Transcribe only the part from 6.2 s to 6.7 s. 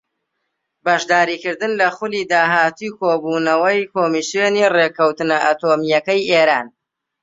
ئێران